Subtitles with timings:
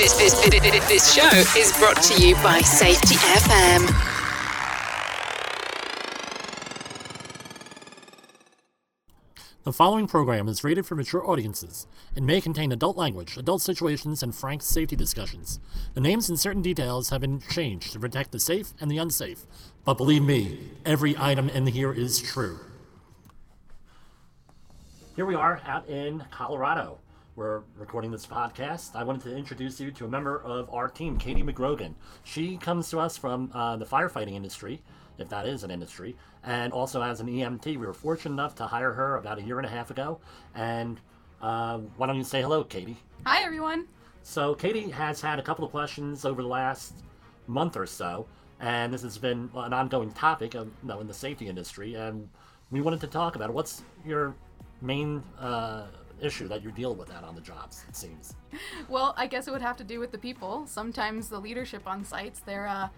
[0.00, 1.28] This, this, this, this show
[1.60, 3.86] is brought to you by Safety FM.
[9.64, 11.86] The following program is rated for mature audiences
[12.16, 15.60] and may contain adult language, adult situations, and frank safety discussions.
[15.92, 19.44] The names and certain details have been changed to protect the safe and the unsafe,
[19.84, 22.58] but believe me, every item in here is true.
[25.14, 27.00] Here we are out in Colorado.
[27.36, 28.96] We're recording this podcast.
[28.96, 31.94] I wanted to introduce you to a member of our team, Katie McGrogan.
[32.24, 34.82] She comes to us from uh, the firefighting industry,
[35.16, 37.66] if that is an industry, and also as an EMT.
[37.66, 40.18] We were fortunate enough to hire her about a year and a half ago.
[40.56, 41.00] And
[41.40, 42.96] uh, why don't you say hello, Katie?
[43.24, 43.86] Hi, everyone.
[44.24, 46.94] So, Katie has had a couple of questions over the last
[47.46, 48.26] month or so,
[48.58, 51.94] and this has been an ongoing topic of, you know, in the safety industry.
[51.94, 52.28] And
[52.72, 53.52] we wanted to talk about it.
[53.52, 54.34] What's your
[54.82, 55.86] main uh,
[56.22, 57.84] issue that you deal with that on the jobs?
[57.88, 58.34] It seems.
[58.88, 60.66] Well, I guess it would have to do with the people.
[60.66, 62.88] Sometimes the leadership on sites, they're uh,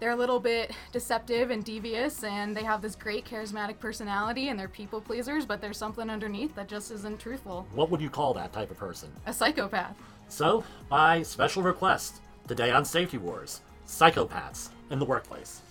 [0.00, 4.58] they're a little bit deceptive and devious, and they have this great charismatic personality, and
[4.58, 7.66] they're people pleasers, but there's something underneath that just isn't truthful.
[7.74, 9.10] What would you call that type of person?
[9.26, 9.96] A psychopath.
[10.28, 15.62] So, by special request, today on Safety Wars, psychopaths in the workplace.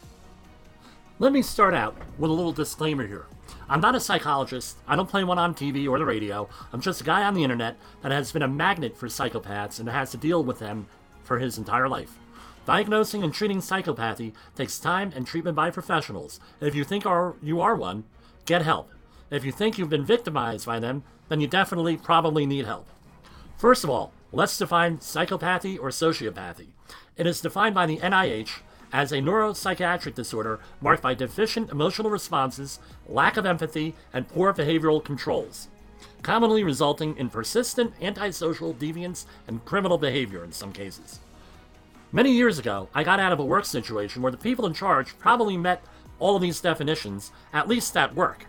[1.19, 3.27] Let me start out with a little disclaimer here.
[3.69, 7.01] I'm not a psychologist, I don't play one on TV or the radio, I'm just
[7.01, 10.17] a guy on the internet that has been a magnet for psychopaths and has to
[10.17, 10.87] deal with them
[11.23, 12.17] for his entire life.
[12.65, 16.39] Diagnosing and treating psychopathy takes time and treatment by professionals.
[16.61, 18.05] If you think are, you are one,
[18.45, 18.89] get help.
[19.29, 22.87] If you think you've been victimized by them, then you definitely probably need help.
[23.57, 26.67] First of all, let's define psychopathy or sociopathy.
[27.17, 28.59] It is defined by the NIH
[28.93, 35.03] as a neuropsychiatric disorder marked by deficient emotional responses, lack of empathy, and poor behavioral
[35.03, 35.67] controls,
[36.21, 41.19] commonly resulting in persistent antisocial deviance and criminal behavior in some cases.
[42.11, 45.17] Many years ago, I got out of a work situation where the people in charge
[45.19, 45.83] probably met
[46.19, 48.45] all of these definitions, at least at work.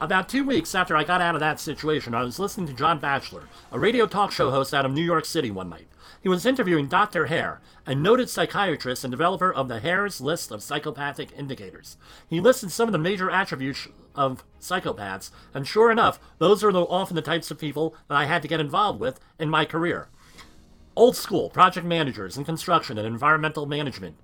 [0.00, 2.98] About two weeks after I got out of that situation, I was listening to John
[2.98, 5.86] Batchelor, a radio talk show host out of New York City one night.
[6.22, 7.26] He was interviewing Dr.
[7.26, 11.96] Hare, a noted psychiatrist and developer of the Hare's list of psychopathic indicators.
[12.28, 17.16] He listed some of the major attributes of psychopaths, and sure enough, those are often
[17.16, 20.08] the types of people that I had to get involved with in my career.
[20.94, 24.16] Old school project managers in construction and environmental management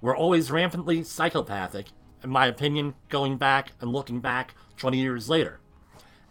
[0.00, 1.86] were always rampantly psychopathic,
[2.22, 5.58] in my opinion, going back and looking back 20 years later.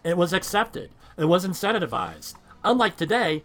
[0.06, 2.36] It was accepted, it was incentivized.
[2.64, 3.44] Unlike today,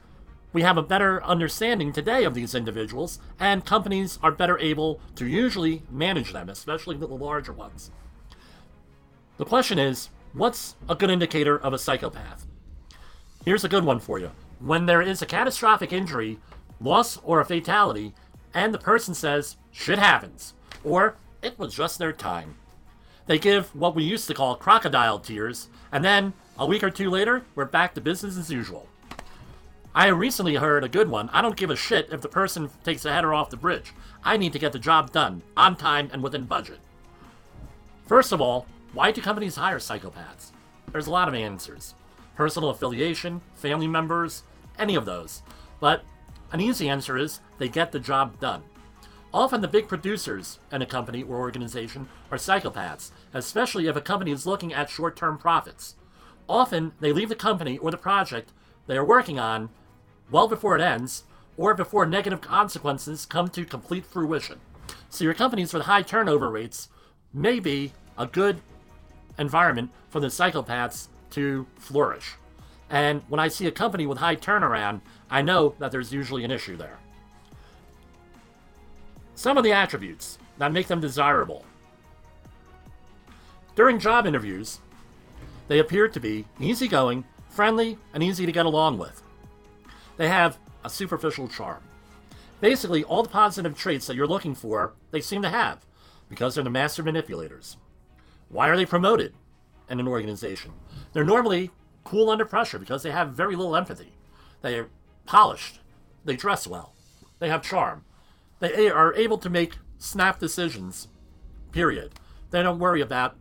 [0.55, 5.27] we have a better understanding today of these individuals, and companies are better able to
[5.27, 7.91] usually manage them, especially the larger ones.
[9.37, 12.47] The question is what's a good indicator of a psychopath?
[13.45, 14.31] Here's a good one for you.
[14.61, 16.39] When there is a catastrophic injury,
[16.81, 18.15] loss, or a fatality,
[18.55, 20.55] and the person says, shit happens,
[20.85, 22.55] or it was just their time.
[23.27, 27.11] They give what we used to call crocodile tears, and then, a week or two
[27.11, 28.89] later, we're back to business as usual.
[29.97, 31.29] I recently heard a good one.
[31.33, 33.93] I don't give a shit if the person takes a header off the bridge.
[34.25, 36.81] I need to get the job done, on time and within budget.
[38.07, 40.51] First of all, why do companies hire psychopaths?
[40.91, 41.95] There's a lot of answers
[42.35, 44.43] personal affiliation, family members,
[44.77, 45.43] any of those.
[45.79, 46.03] But
[46.51, 48.65] an easy answer is they get the job done.
[49.33, 54.33] Often the big producers in a company or organization are psychopaths, especially if a company
[54.33, 55.95] is looking at short term profits.
[56.49, 58.53] Often they leave the company or the project
[58.89, 59.71] they are working on
[60.31, 61.25] well before it ends
[61.57, 64.61] or before negative consequences come to complete fruition.
[65.09, 66.89] So your companies with high turnover rates
[67.33, 68.61] may be a good
[69.39, 72.35] environment for the psychopaths to flourish.
[72.91, 76.51] And when I see a company with high turnaround, I know that there's usually an
[76.51, 76.99] issue there.
[79.35, 81.65] Some of the attributes that make them desirable.
[83.75, 84.79] During job interviews,
[85.67, 89.24] they appear to be easygoing, friendly, and easy to get along with.
[90.17, 91.83] They have a superficial charm.
[92.61, 95.85] Basically, all the positive traits that you're looking for, they seem to have,
[96.29, 97.77] because they're the master manipulators.
[98.49, 99.35] Why are they promoted
[99.91, 100.73] in an organization?
[101.13, 101.71] They're normally
[102.05, 104.13] cool under pressure because they have very little empathy.
[104.63, 104.89] They are
[105.27, 105.81] polished.
[106.25, 106.95] They dress well.
[107.39, 108.05] They have charm.
[108.61, 111.09] They are able to make snap decisions,
[111.73, 112.13] period.
[112.51, 113.37] They don't worry about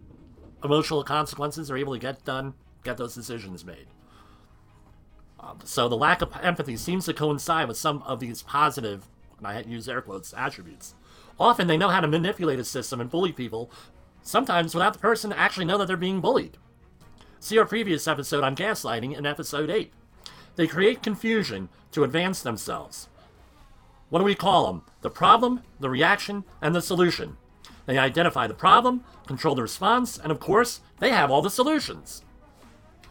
[0.63, 1.67] emotional consequences.
[1.67, 3.87] They're able to get done, get those decisions made.
[5.43, 9.05] Um, so the lack of empathy seems to coincide with some of these positive,
[9.37, 10.95] and I use air quotes, attributes.
[11.39, 13.69] Often they know how to manipulate a system and bully people,
[14.21, 16.57] sometimes without the person actually know that they're being bullied.
[17.39, 19.91] See our previous episode on gaslighting in episode 8.
[20.55, 23.09] They create confusion to advance themselves.
[24.09, 24.83] What do we call them?
[25.01, 27.35] The problem, the reaction, and the solution.
[27.85, 32.23] They identify the problem, control the response, and of course, they have all the solutions.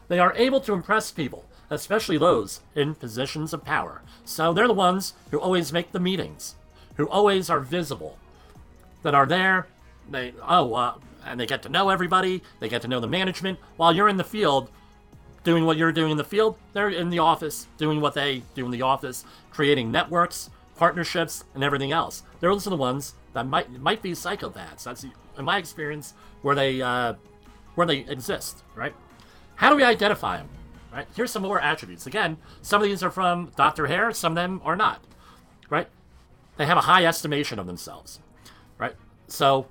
[0.09, 4.03] They are able to impress people, especially those in positions of power.
[4.25, 6.55] So they're the ones who always make the meetings,
[6.97, 8.19] who always are visible,
[9.03, 9.67] that are there.
[10.11, 13.59] They, oh, uh, and they get to know everybody, they get to know the management.
[13.77, 14.71] While you're in the field
[15.45, 18.67] doing what you're doing in the field, they're in the office doing what they do
[18.67, 22.23] in the office, creating networks, partnerships, and everything else.
[22.41, 24.85] Those are also the ones that might might be psychopaths.
[24.85, 27.15] That's in my experience where they uh,
[27.77, 28.95] where they exist, right?
[29.55, 30.49] How do we identify them?
[30.93, 31.07] Right?
[31.17, 32.07] Here's some more attributes.
[32.07, 33.87] Again, some of these are from Dr.
[33.87, 35.03] Hare, some of them are not.
[35.71, 35.89] Right?
[36.59, 38.21] They have a high estimation of themselves.
[38.79, 38.95] Right?
[39.27, 39.69] So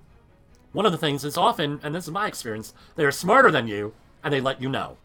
[0.72, 3.68] one of the things is often, and this is my experience, they are smarter than
[3.68, 4.98] you and they let you know.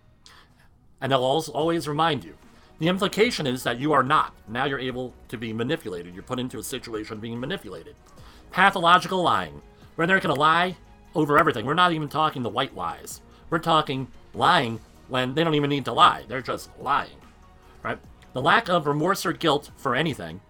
[1.00, 2.34] And they'll always remind you.
[2.78, 4.34] The implication is that you are not.
[4.48, 6.14] Now you're able to be manipulated.
[6.14, 7.96] You're put into a situation being manipulated.
[8.50, 9.62] Pathological lying,
[9.94, 10.76] where they're going to lie
[11.14, 11.64] over everything.
[11.64, 13.20] We're not even talking the white lies.
[13.48, 16.24] We're talking lying when they don't even need to lie.
[16.28, 17.16] They're just lying,
[17.82, 17.98] right?
[18.32, 20.40] The lack of remorse or guilt for anything,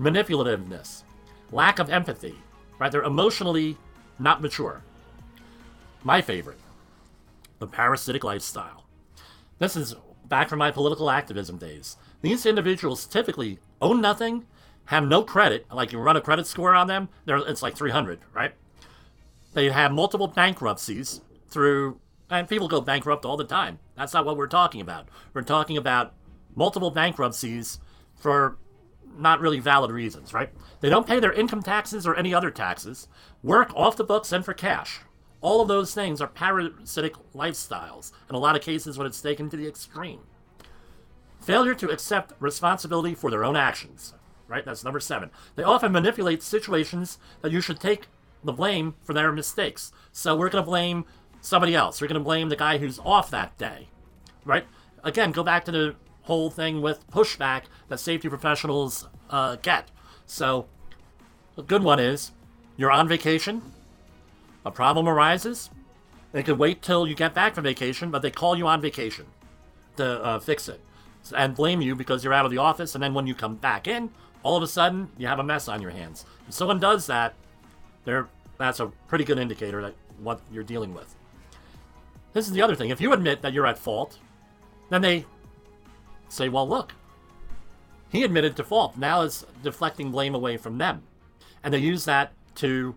[0.00, 1.02] manipulativeness,
[1.52, 2.36] lack of empathy,
[2.78, 2.90] right?
[2.90, 3.76] They're emotionally
[4.18, 4.82] not mature.
[6.04, 6.60] My favorite,
[7.58, 8.84] the parasitic lifestyle.
[9.58, 9.94] This is
[10.26, 11.96] back from my political activism days.
[12.22, 14.46] These individuals typically own nothing,
[14.86, 18.54] have no credit, like you run a credit score on them, it's like 300, right?
[19.52, 22.00] They have multiple bankruptcies through
[22.30, 23.78] and people go bankrupt all the time.
[23.96, 25.08] That's not what we're talking about.
[25.32, 26.14] We're talking about
[26.54, 27.78] multiple bankruptcies
[28.16, 28.58] for
[29.16, 30.50] not really valid reasons, right?
[30.80, 33.08] They don't pay their income taxes or any other taxes,
[33.42, 35.00] work off the books and for cash.
[35.40, 39.48] All of those things are parasitic lifestyles, in a lot of cases when it's taken
[39.50, 40.20] to the extreme.
[41.40, 44.14] Failure to accept responsibility for their own actions,
[44.48, 44.64] right?
[44.64, 45.30] That's number seven.
[45.54, 48.08] They often manipulate situations that you should take
[48.42, 49.92] the blame for their mistakes.
[50.12, 51.04] So we're going to blame
[51.40, 52.00] somebody else.
[52.00, 53.88] You're going to blame the guy who's off that day,
[54.44, 54.66] right?
[55.04, 59.90] Again, go back to the whole thing with pushback that safety professionals uh, get.
[60.26, 60.66] So,
[61.56, 62.32] a good one is
[62.76, 63.62] you're on vacation,
[64.64, 65.70] a problem arises,
[66.32, 69.26] they could wait till you get back from vacation, but they call you on vacation
[69.96, 70.80] to uh, fix it
[71.34, 72.94] and blame you because you're out of the office.
[72.94, 74.10] And then when you come back in,
[74.42, 76.24] all of a sudden you have a mess on your hands.
[76.46, 77.34] If someone does that,
[78.04, 81.14] they're, that's a pretty good indicator that what you're dealing with.
[82.38, 82.90] This is the other thing.
[82.90, 84.16] If you admit that you're at fault,
[84.90, 85.26] then they
[86.28, 86.92] say, well, look,
[88.10, 88.96] he admitted to fault.
[88.96, 91.02] Now it's deflecting blame away from them.
[91.64, 92.94] And they use that to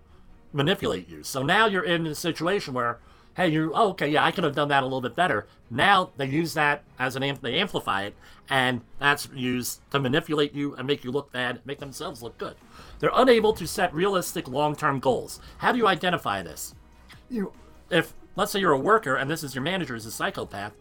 [0.54, 1.24] manipulate you.
[1.24, 3.00] So now you're in a situation where,
[3.36, 5.48] hey, you, oh, okay, yeah, I could have done that a little bit better.
[5.72, 8.16] Now they use that as an, amp- they amplify it,
[8.48, 12.58] and that's used to manipulate you and make you look bad, make themselves look good.
[13.00, 15.40] They're unable to set realistic long term goals.
[15.58, 16.76] How do you identify this?
[17.28, 17.54] You,
[17.90, 20.74] if let's say you're a worker and this is your manager is a psychopath,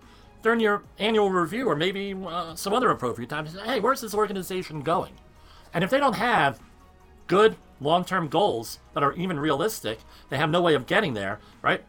[0.43, 4.15] during your annual review or maybe uh, some other appropriate time, say, hey, where's this
[4.15, 5.13] organization going?
[5.75, 6.61] And if they don't have
[7.27, 11.85] good long-term goals that are even realistic, they have no way of getting there, right?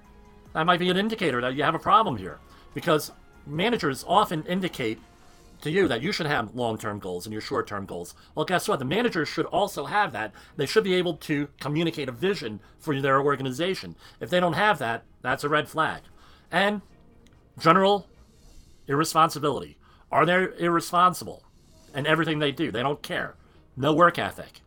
[0.53, 2.39] That might be an indicator that you have a problem here,
[2.73, 3.11] because
[3.47, 4.99] managers often indicate
[5.61, 8.13] to you that you should have long-term goals and your short-term goals.
[8.35, 8.79] Well, guess what?
[8.79, 10.33] The managers should also have that.
[10.57, 13.95] They should be able to communicate a vision for their organization.
[14.19, 16.01] If they don't have that, that's a red flag.
[16.51, 16.81] And
[17.59, 18.07] general
[18.87, 19.77] irresponsibility.
[20.11, 21.43] Are they irresponsible
[21.95, 22.71] in everything they do?
[22.71, 23.35] They don't care.
[23.77, 24.61] No work ethic.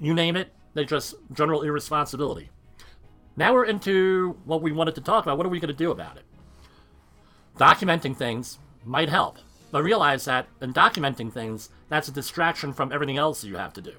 [0.00, 2.50] You name it, they just general irresponsibility.
[3.36, 5.38] Now we're into what we wanted to talk about.
[5.38, 6.24] What are we going to do about it?
[7.56, 9.38] Documenting things might help.
[9.70, 13.82] But realize that in documenting things, that's a distraction from everything else you have to
[13.82, 13.94] do.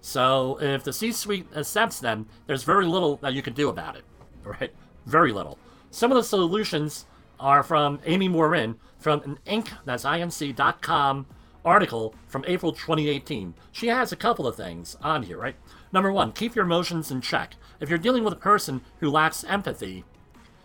[0.00, 4.04] So if the C-suite accepts them, there's very little that you can do about it,
[4.44, 4.72] right?
[5.06, 5.58] Very little.
[5.90, 7.06] Some of the solutions
[7.40, 9.68] are from Amy Morin from an Inc.
[9.84, 11.26] That's inc.com
[11.64, 13.54] article from April 2018.
[13.72, 15.56] She has a couple of things on here, right?
[15.92, 17.54] Number one, keep your emotions in check.
[17.80, 20.04] If you're dealing with a person who lacks empathy,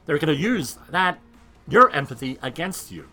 [0.05, 1.19] they're going to use that
[1.67, 3.07] your empathy against you.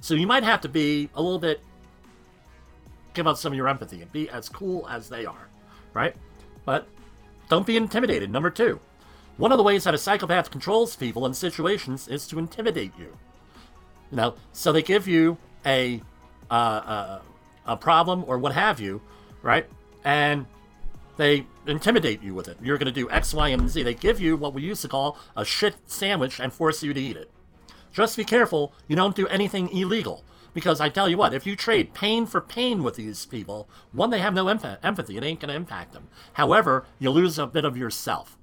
[0.00, 1.60] So you might have to be a little bit,
[3.14, 5.48] give up some of your empathy and be as cool as they are,
[5.94, 6.14] right?
[6.64, 6.86] But
[7.48, 8.30] don't be intimidated.
[8.30, 8.80] Number two,
[9.36, 13.16] one of the ways that a psychopath controls people in situations is to intimidate you.
[14.10, 16.00] You know, so they give you a
[16.50, 17.20] uh, uh,
[17.66, 19.02] a problem or what have you,
[19.42, 19.66] right?
[20.04, 20.46] And
[21.16, 22.56] they intimidate you with it.
[22.62, 23.82] You're going to do X, Y, and Z.
[23.82, 27.00] They give you what we used to call a shit sandwich and force you to
[27.00, 27.30] eat it.
[27.96, 30.22] Just be careful you don't do anything illegal.
[30.52, 34.10] Because I tell you what, if you trade pain for pain with these people, one,
[34.10, 35.16] they have no empathy.
[35.16, 36.08] It ain't going to impact them.
[36.34, 38.36] However, you lose a bit of yourself.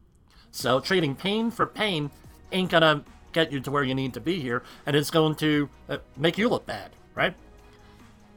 [0.49, 2.09] So trading pain for pain
[2.51, 5.35] ain't going to get you to where you need to be here, and it's going
[5.35, 7.35] to uh, make you look bad, right?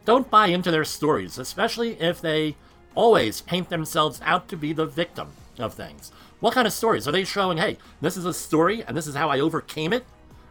[0.05, 2.57] Don't buy into their stories, especially if they
[2.95, 6.13] always paint themselves out to be the victim of things.
[6.41, 7.09] What kind of stories?
[7.09, 10.05] Are they showing, hey, this is a story and this is how I overcame it,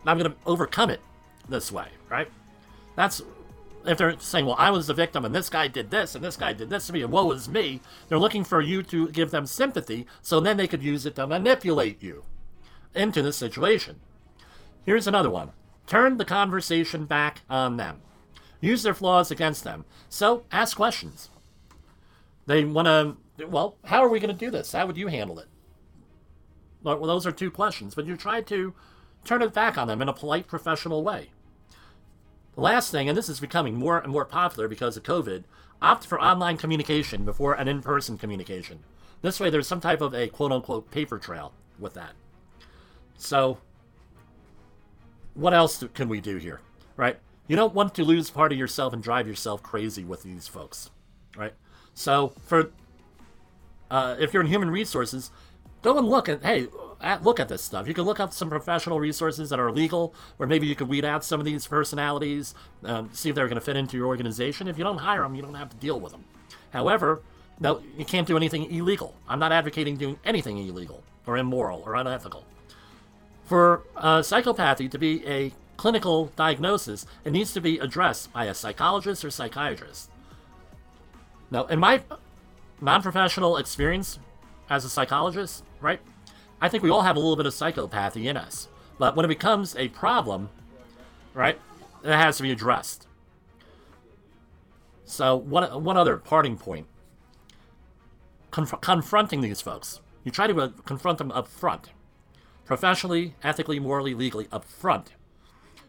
[0.05, 1.01] I'm going to overcome it
[1.49, 2.29] this way, right?
[2.95, 3.21] That's
[3.87, 6.37] if they're saying, well, I was the victim and this guy did this and this
[6.37, 9.31] guy did this to me and woe is me, they're looking for you to give
[9.31, 12.23] them sympathy so then they could use it to manipulate you
[12.93, 13.99] into the situation.
[14.85, 15.51] Here's another one
[15.87, 18.01] turn the conversation back on them,
[18.59, 19.85] use their flaws against them.
[20.09, 21.29] So ask questions.
[22.47, 24.71] They want to, well, how are we going to do this?
[24.71, 25.47] How would you handle it?
[26.83, 28.73] Well, those are two questions, but you try to
[29.25, 31.29] turn it back on them in a polite, professional way.
[32.55, 35.43] The last thing, and this is becoming more and more popular because of COVID,
[35.81, 38.79] opt for online communication before an in person communication.
[39.21, 42.13] This way, there's some type of a quote unquote paper trail with that.
[43.17, 43.57] So,
[45.33, 46.61] what else can we do here,
[46.95, 47.17] right?
[47.47, 50.89] You don't want to lose part of yourself and drive yourself crazy with these folks,
[51.35, 51.53] right?
[51.93, 52.71] So, for
[53.91, 55.31] uh, if you're in human resources,
[55.81, 56.67] go and look at hey,
[57.01, 57.87] at, look at this stuff.
[57.87, 61.05] You can look up some professional resources that are legal, or maybe you could weed
[61.05, 64.67] out some of these personalities, um, see if they're going to fit into your organization.
[64.67, 66.25] If you don't hire them, you don't have to deal with them.
[66.71, 67.21] However,
[67.59, 69.15] no, you can't do anything illegal.
[69.27, 72.45] I'm not advocating doing anything illegal or immoral or unethical.
[73.45, 78.53] For uh, psychopathy to be a clinical diagnosis, it needs to be addressed by a
[78.53, 80.09] psychologist or psychiatrist.
[81.51, 82.01] Now, in my
[82.81, 84.19] non professional experience
[84.69, 86.01] as a psychologist, right,
[86.61, 88.67] I think we all have a little bit of psychopathy in us.
[88.97, 90.49] But when it becomes a problem,
[91.33, 91.59] right,
[92.03, 93.07] it has to be addressed.
[95.03, 96.87] So, one, one other parting point
[98.55, 99.99] Conf- confronting these folks.
[100.23, 101.89] You try to uh, confront them up front,
[102.63, 105.11] professionally, ethically, morally, legally, up front,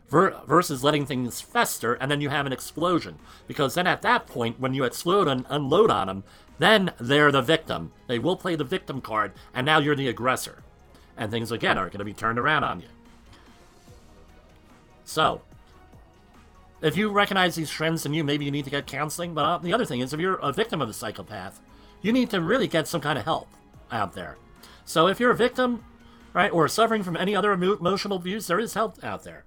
[0.08, 3.18] ver- versus letting things fester and then you have an explosion.
[3.46, 6.25] Because then at that point, when you explode and unload on them,
[6.58, 7.92] then they're the victim.
[8.06, 10.62] They will play the victim card, and now you're the aggressor.
[11.16, 12.88] And things again are going to be turned around on you.
[15.04, 15.42] So,
[16.82, 19.34] if you recognize these trends in you, maybe you need to get counseling.
[19.34, 21.60] But uh, the other thing is, if you're a victim of a psychopath,
[22.02, 23.48] you need to really get some kind of help
[23.90, 24.36] out there.
[24.84, 25.84] So, if you're a victim,
[26.32, 29.44] right, or suffering from any other emotional abuse, there is help out there.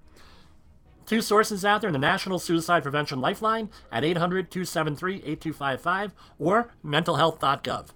[1.10, 6.70] Two sources out there in the National Suicide Prevention Lifeline at 800 273 8255 or
[6.84, 7.88] mentalhealth.gov.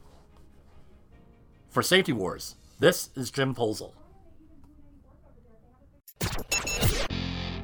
[1.69, 3.93] For Safety Wars, this is Jim Polzel.